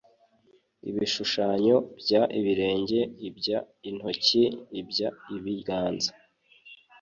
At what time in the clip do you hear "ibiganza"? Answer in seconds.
5.35-6.11